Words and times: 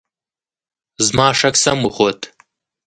زما 1.07 1.27
شک 1.39 1.55
سم 1.63 1.77
وخوت. 1.83 2.19